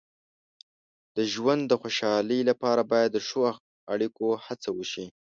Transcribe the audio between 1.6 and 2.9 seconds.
د خوشحالۍ لپاره